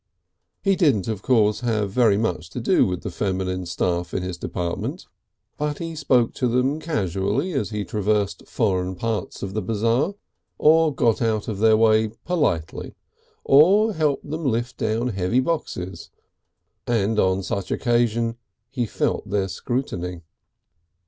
[0.63, 4.35] He didn't of course have very much to do with the feminine staff in his
[4.35, 5.05] department,
[5.59, 10.15] but he spoke to them casually as he traversed foreign parts of the Bazaar,
[10.57, 12.95] or got out of their way politely,
[13.43, 16.09] or helped them to lift down heavy boxes,
[16.87, 18.37] and on such occasions
[18.71, 20.21] he felt their scrutiny.